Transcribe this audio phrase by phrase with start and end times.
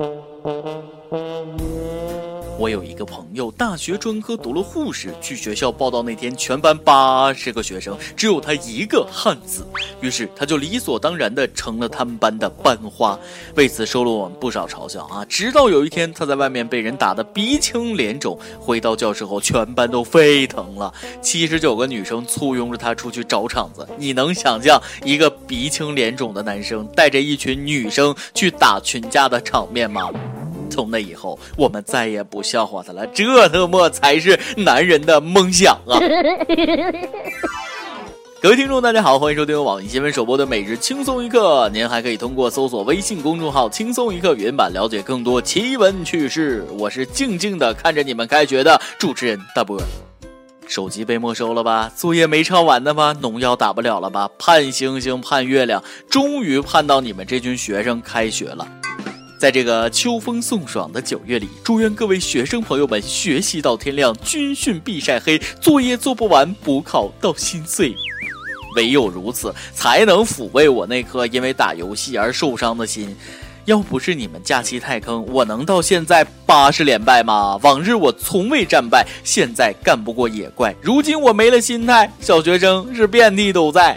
[0.00, 0.79] Mm-hmm.
[2.60, 9.66] 我有一个朋友，大学专科读了护士，去学校报道那天，全班八十个学生，只有他一个汉子，
[10.02, 13.18] 于是他就理所当然的成了他们班的班花，
[13.54, 15.24] 为此受了我们不少嘲笑啊！
[15.24, 20.92] 直到有一天，他在外面被人打得鼻青脸肿，回到教室后，全班都沸腾了，
[21.22, 23.88] 七十九个女生簇拥着他出去找场子。
[23.96, 30.10] 你能想象一个鼻青脸肿的男生带着一群女生去打群架的场面吗？
[30.70, 33.06] 从那以后，我们再也不笑话他了。
[33.08, 35.98] 这他妈才是男人的梦想啊！
[38.42, 41.68] 各位听众，大家好，欢迎收听网易新闻首播的每日轻松一刻。
[41.74, 46.66] 您还可以通过搜索微信公众号“轻松一刻”原版了解更多奇闻趣事。
[46.78, 49.78] 我是静静的看着你们开学的主持人大波。
[50.66, 51.92] 手机被没收了吧？
[51.94, 53.14] 作业没抄完的吧？
[53.20, 54.30] 农药打不了了吧？
[54.38, 58.66] 盼星星盼月亮，终于盼到你们这群学生开学了。
[59.40, 67.96] 在这个秋风送爽的九月里，祝愿各位学生朋友们学习到天亮，军训必晒黑，作业做不完，补考到心碎。
[68.76, 73.16] 唯有如此，才能抚慰我那颗因为打游戏而受伤的心。
[73.64, 77.58] 要不是你们假期太坑，我能到现在八十连败吗？
[77.62, 80.74] 往日我从未战败，现在干不过野怪。
[80.82, 83.96] 如今我没了心态，小学生是遍地都在。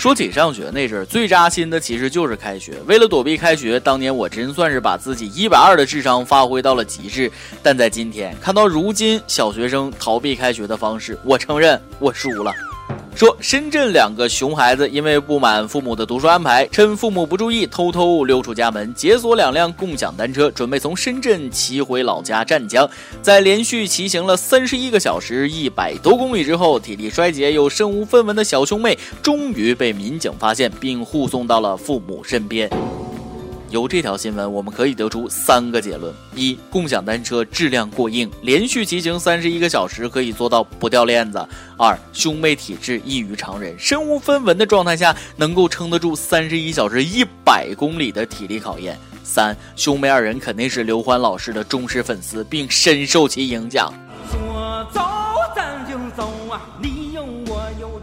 [0.00, 2.72] 说起上学那阵儿，最扎心的其实就是开学。
[2.86, 7.30] 为了躲避开学，当年我真算是把自己一百二的智商发挥到了极致。
[7.62, 12.50] 但在今天看到如今小学生逃避开学的方式，我承认我输了。
[13.14, 22.88] 说深圳两个熊孩子因为不满父母的读书安排，趁父母不注意，偷偷溜出家门，解锁两辆共享单车，准备从深圳骑回老家湛江。
[23.20, 32.70] 在连续骑行了三十一个小时、一百多公里之后，体力衰竭又身无分文的小兄妹，终于被民警发现，并护送到了父母身边。
[33.70, 41.38] 由这条新闻，我们可以得出三个结论：一、共享单车质量过硬，连续骑行三十一个小时可以做到不掉链子；
[41.78, 53.94] 二、兄妹体质异于常人，身无分文的状态下能够撑得住三十一小时一百公里的体力考验；三、兄妹二人肯定是刘欢老师的忠实粉丝，并深受其影响。
[54.28, 55.00] 说走
[55.54, 56.99] 咱就走啊，你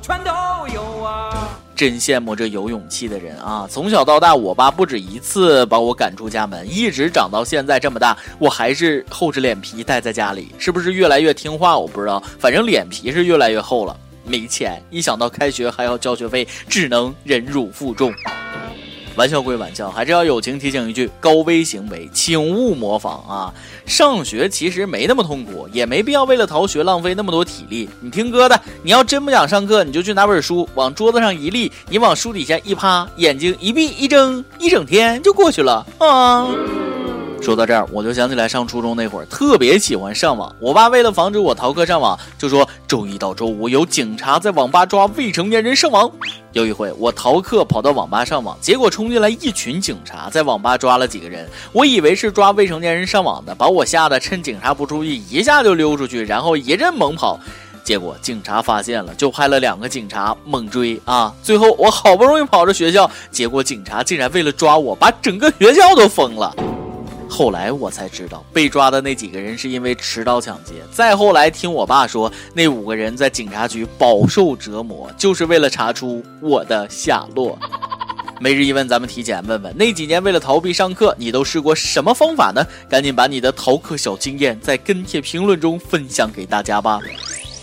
[0.08, 0.32] 全都
[0.74, 1.50] 有啊。
[1.76, 3.68] 真羡慕这有勇气的人啊！
[3.70, 10.48] 从小到大，我爸不止一次把我赶出家门，一直长到现在这么大，我还是厚着脸皮待在家里。
[10.58, 11.78] 是不是越来越听话？
[11.78, 13.94] 我不知道，反正脸皮是越来越厚了。
[14.24, 18.10] 没钱，一想到开学还要交学费，只能忍辱负重。
[19.18, 23.52] 玩笑归玩笑，还是要友情提醒一句：高危行为，请勿模仿啊！
[23.88, 27.90] 上学其实没那么痛苦，也没必要为了逃学浪费那么多体力。
[28.00, 36.48] 你听哥的，你要真不想上课，你就去拿本书，往桌子上一立，你往书底下一趴，眼睛一闭一睁，一整天就过去了啊！
[37.42, 40.56] 说到这儿，我就想起来上初中那会儿，特别喜欢上网。
[40.60, 46.12] 我爸为了防止我逃课上网，就说周一到周五有警察在网吧抓未成年人上网。
[46.58, 51.48] 有一回我逃课跑到网吧上网，结果冲进来一群警察，在网吧抓了几个人。
[51.72, 57.40] 我以为是抓未成年人上网的，把我吓得趁警察不注意，一下就溜出去，然后一阵猛跑。
[57.84, 61.32] 结果警察发现了，就派了两个警察猛追啊！
[61.44, 66.52] 最后我好不容易跑着学校，结果警察竟然为了抓我，把整个学校都封了。
[67.30, 70.74] 后来我才知道，被抓的那几个人是因为持刀抢劫。
[70.92, 77.58] 再后来听我爸说，那五个人在警察局饱受折磨，就是为了查出我的下落。
[78.40, 82.66] 每日一问，咱们提前问问，那几年为了逃避上课，你都试过什么方法呢？
[82.88, 87.00] 赶紧把你的逃课小经验在跟帖评论中分享给大家吧。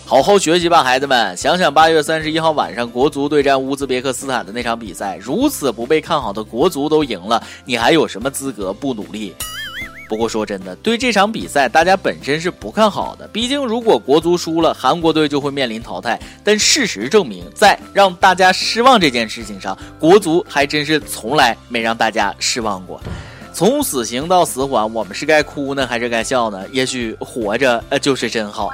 [0.07, 1.35] 好好学习吧，孩子们！
[1.37, 9.33] 想想八月三十一号晚上国足对战乌兹别克斯坦的那场比赛，如此不被看好的国足都赢了，你还有什么资格不努力？
[10.09, 13.27] 不过说真的，对这场比赛，大家本身是不看好的。
[13.29, 16.21] 毕竟如果国足输了，韩国队就会面临淘汰。
[16.45, 23.01] 但事实证明，在让大家失望这件事情上，国足还真是从来没让大家失望过。
[23.53, 26.65] 从死刑到死缓，我们是该哭呢，还是该笑呢？
[26.71, 28.69] 也许活着呃就是真好。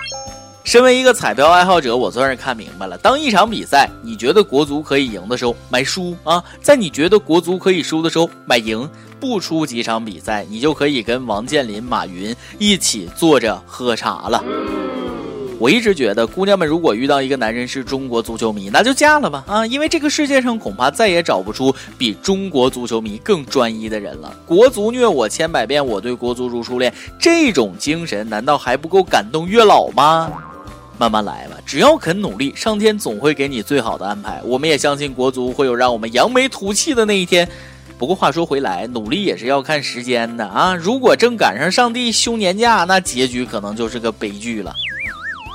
[0.65, 8.89] 身为一个彩票爱好者，我算是看明白了：当一场比赛你觉得国足可以赢的时候，买输啊；在你觉得国足可以输的时候，买赢。
[9.21, 14.43] 不出几场比赛，你就可以跟王健林、马云一起坐着喝茶了。
[15.59, 19.67] 我一直觉得，姑娘们如果遇到一个男人是中国足球迷，那就嫁了吧啊！
[19.67, 24.35] 因为这个世界上恐怕再也找不出比中国足球迷更专一的人了。
[24.47, 30.33] 国足虐我千百遍，我对国足如初恋，这种精神难道还不够感动月老吗？
[30.97, 34.41] 慢慢来吧，只要肯努力，上天总会给你最好的安排。
[34.45, 37.47] 我们也相信国足会有让我们扬眉吐气的那一天。
[38.01, 40.75] 不过话说回来，努力也是要看时间的啊！
[40.75, 44.75] 如果正赶上上帝休年假，那结局可能就是个悲剧了。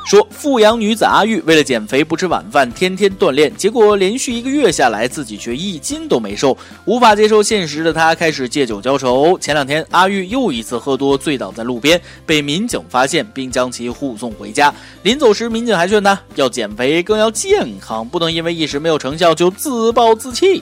[0.06, 6.56] 说富阳女子阿玉为了减肥不吃晚饭，天天锻炼，结果连续一个月下来，自己却一斤都没瘦。
[6.86, 9.36] 无法接受现实的她开始借酒浇愁。
[9.40, 14.72] 前两天，阿玉又一次喝多醉倒在路边，被民警发现并将其护送回家。
[15.02, 20.62] 临走时，民警还劝她要减肥，更要健康，不能因为一时没有成效就自暴自弃。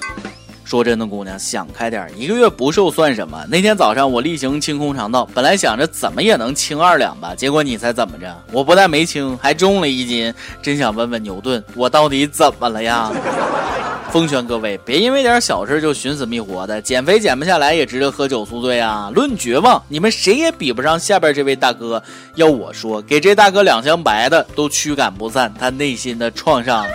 [0.65, 3.45] 说真的，姑娘想开点，一个月不瘦算什么？
[3.49, 8.35] 那天早上我例行清空肠道，本来想着怎么也能轻二两吧，结果你猜怎么着？
[8.51, 10.33] 我不但没轻，还重了一斤。
[10.61, 13.11] 真想问问牛顿，我到底怎么了呀？
[14.11, 19.11] 奉劝各位，别因为点小事就寻死觅活的，减肥减不下来也值得喝酒宿醉啊！
[19.13, 22.01] 论绝望，你们谁也比不上下边这位大哥。
[22.35, 26.85] 要我说，给这大哥两箱白的都驱赶不散他内心的创伤。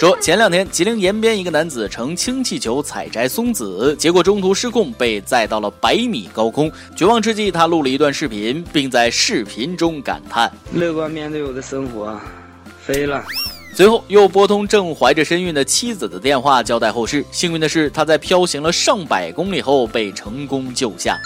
[0.00, 6.72] 说前两天吉林延边一个男子乘氢气球采摘松子，结果中途失控被载到了百米高空。
[6.96, 12.18] 绝望之际，他录了一段视频，并在视频中感叹：“乐观面对我的生活，
[12.82, 13.22] 飞了。”
[13.76, 17.22] 随后又拨通正怀着身孕的妻子的电话，交代后事。
[17.30, 21.18] 幸运的是，他在飘行了上百公里后被成功救下。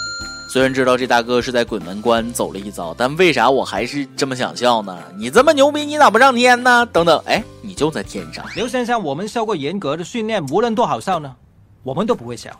[0.55, 4.97] 虽然知道这大哥是在鬼门关走了一遭，但为啥我还是这么想笑呢？
[5.17, 6.87] 你这么牛逼，你咋不上天呢？
[6.93, 8.45] 等等，哎，你就在天上。
[8.55, 11.35] 刘先生，我们受过严格的训练，无论多好笑呢，
[11.83, 12.57] 我们都不会笑，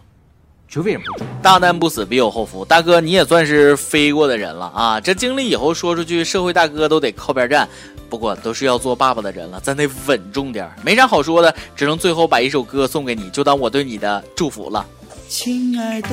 [0.68, 1.24] 除非忍不住。
[1.42, 5.00] 大难不死必有后福，大哥你也算是飞过的人了啊！
[5.00, 7.66] 这经历以后说出去，社会大哥都得靠边站。
[8.10, 14.86] 不过都是要做爸爸的人了，咱得稳重点，没啥好说的，只能最后把一首歌送给你，就当我对你的祝福了。
[15.30, 16.10] 亲爱的。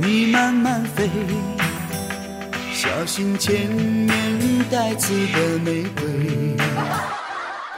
[0.00, 1.10] 你慢慢飞，
[2.72, 4.08] 小心前面
[4.70, 6.56] 带刺的玫瑰。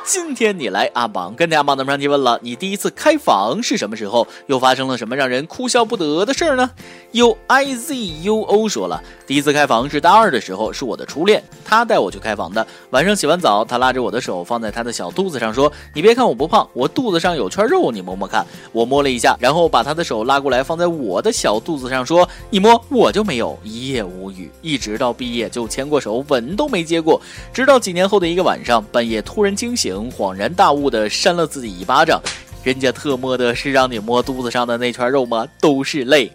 [0.03, 4.27] 今天你来阿榜，跟大家榜单上提问了，你第一次开房是什么时候？
[4.47, 6.69] 又发生了什么让人哭笑不得的事儿呢
[7.13, 12.67] ？U I Z U O 说了，第一次开房是大二的时候，是我的初恋，他带我去开房的。
[12.91, 27.21] 晚上洗完澡，他拉着我的手放在他的小肚子上，说：“你别看我不胖，我肚子上有圈肉，你摸摸看。”我摸了一下，然后把他的手拉过来放在我的小肚子上，说：“你摸，我就没有。”一夜无语，一直到毕业就牵过手，吻都没接过。
[27.53, 29.90] 直到几年后的一个晚上，半夜突然惊醒。
[29.95, 32.21] 恍然大悟的扇了自己一巴掌，
[32.63, 35.47] 人家特么的是让你摸肚子上的那圈肉吗？
[35.61, 36.31] 都是泪。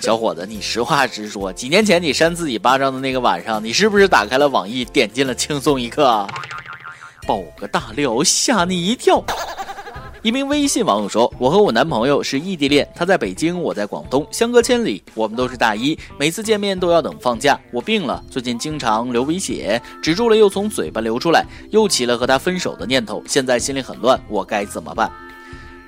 [0.00, 6.06] 小伙子，你实话实说，几年前你扇自己巴掌的那个晚上，你是不是打开了网易，点进了轻松一刻？
[6.06, 6.28] 啊
[7.24, 9.22] 爆个大料，吓你一跳。
[10.22, 15.02] 一名微信网友说：“我和我男朋友是异地恋，他在北京，我在广东，相隔千里。
[15.14, 17.58] 我们都是大一，每次见面都要等放假。
[17.72, 23.20] 我病了，最近经常流鼻血，止住了又从嘴巴流出来，又起了和他分手的念头。
[23.26, 25.10] 现在心里很乱，我该怎么办？”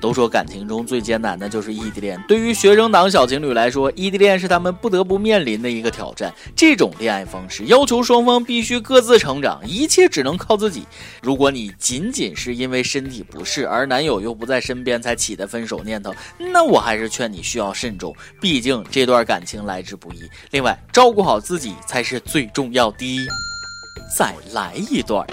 [0.04, 2.22] 都说感情中最艰难的就是异地恋。
[2.28, 6.30] 对于学生党小情侣来说，异地恋是他们不得不面临的一个挑战。
[6.54, 10.86] 这种恋爱方式要求双方必须各自成长，一切只能靠自己。
[11.22, 20.18] 如果你仅仅是因为身体不适而男友又不在身边才起的分手念头，那我还是劝你需要慎重，毕竟这段感情来之不易。
[20.50, 23.26] 另外，照顾好自己才是最重要的。
[24.14, 25.26] 再来一段。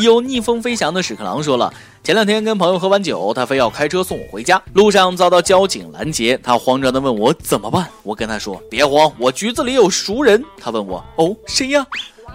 [0.00, 1.72] 有逆风飞翔的屎壳郎说了。
[2.10, 7.88] 前两天跟朋友喝完酒，他非要开车送我回家，路上遭到交警拦截，他慌张的问我怎么办。
[8.02, 10.44] 我跟他说别慌，我局子里有熟人。
[10.60, 11.86] 他问我哦谁呀？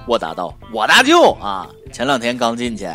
[0.07, 1.67] 我答道我大舅啊。
[1.95, 2.85] 前两天刚进去，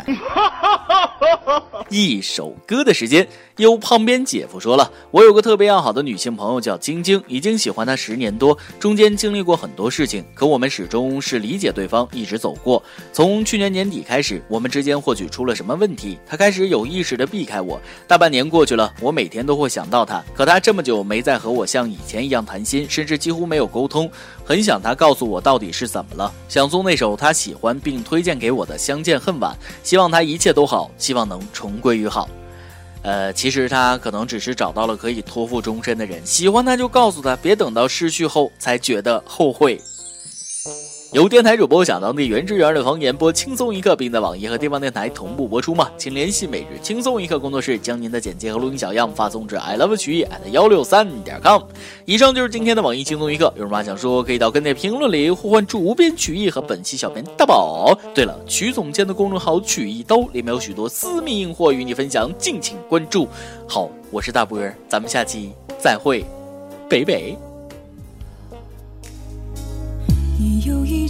[1.89, 3.27] 一首歌的时间，
[3.57, 12.83] 有旁边姐夫说了，我有个特别要好的女性朋友叫晶晶，已经喜欢她十年多，中间经历过很多事情，可我们始终是理解对方，一直走过。
[13.11, 17.81] 从去年年底开始，我们之间或许出了什么问题，她开始有意识的避开我。
[18.07, 24.07] 大半年过去了，我每天都会想到她，可她这么久没再和我像以前一样谈心，甚至几乎没有沟通，
[24.45, 28.77] 很想她告诉我到底是怎么了，想送那首她喜欢并推荐给我的。
[28.91, 32.27] 相见恨晚，希望他一切都好，希望能重归于好。
[33.03, 39.79] 呃，其实他可能只是找到了可以托付终身的人，喜欢他就告诉他，别等到失去后才觉得后悔。
[41.11, 45.91] 由电台主播想当地原汁原味的方言播轻松一刻，并在网易和地方电台同步播出吗？
[45.97, 51.63] 请联系每日轻松一刻工作室，将您的简介和录音小样发送至 i love 曲艺 at 幺六三点 com。
[52.05, 57.93] 以上就是今天的网易轻松一刻，有什么话想说，可以到跟帖评论里呼唤主编曲艺和本期小编大宝。
[58.15, 63.27] 对了，曲总监的公众号曲艺刀里面有许多私密硬货与你分享，敬请关注。
[63.67, 66.23] 好，我是大波儿，咱们下期再会，
[66.87, 67.37] 北北。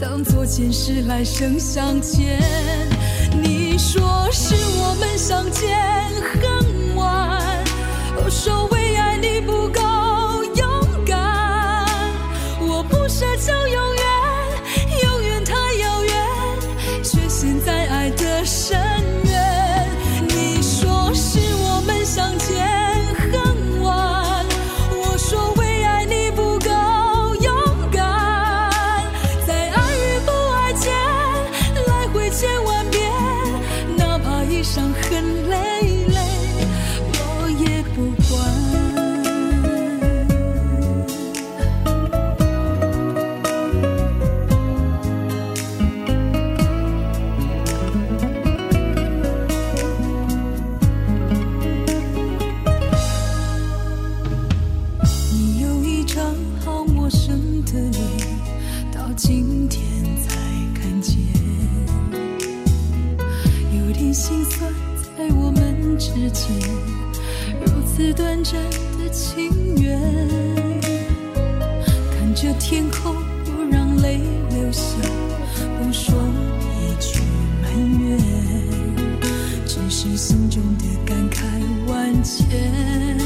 [0.00, 2.40] 当作前世来生相欠。
[3.42, 5.76] 你说是我们相见
[6.40, 7.64] 恨晚，
[8.16, 8.66] 我说
[34.64, 36.16] 伤痕累累，
[37.12, 38.32] 我也不管。
[55.30, 56.24] 你有一张
[56.64, 57.92] 好陌生的脸，
[58.90, 59.84] 到今天
[64.14, 64.72] 心酸，
[65.18, 66.48] 在我们之间
[67.66, 68.54] 如此短暂
[68.96, 70.00] 的情缘。
[72.16, 73.12] 看着天空，
[73.44, 74.84] 不让泪流下，
[75.82, 76.14] 不说
[76.78, 77.20] 一句
[77.60, 77.68] 埋
[78.00, 78.16] 怨，
[79.66, 81.42] 只是心中的感慨
[81.88, 83.18] 万千。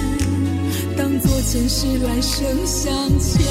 [0.96, 2.90] 当作前世来生相
[3.20, 3.44] 欠。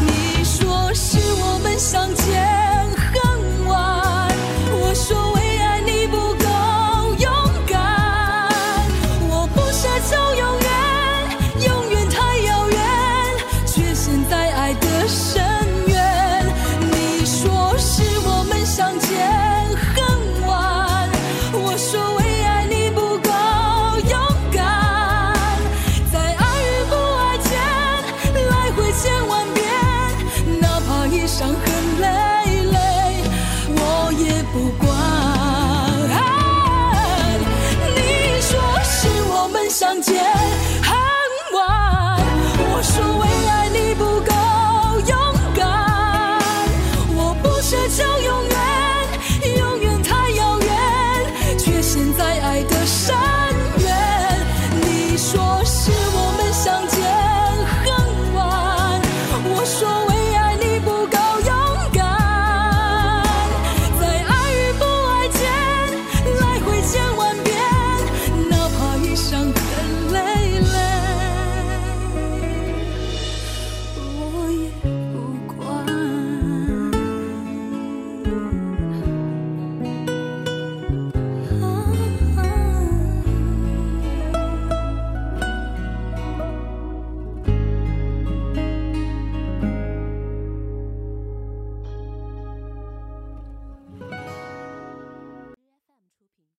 [0.00, 2.55] 你说是我们相见